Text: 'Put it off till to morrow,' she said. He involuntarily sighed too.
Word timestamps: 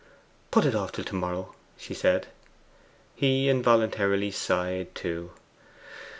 'Put 0.49 0.65
it 0.65 0.73
off 0.73 0.91
till 0.93 1.03
to 1.05 1.13
morrow,' 1.13 1.53
she 1.77 1.93
said. 1.93 2.25
He 3.15 3.47
involuntarily 3.49 4.31
sighed 4.31 4.95
too. 4.95 5.29